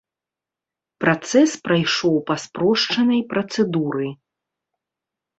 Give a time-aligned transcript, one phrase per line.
[1.03, 4.09] Працэс прайшоў па спрошчанай працэдуры.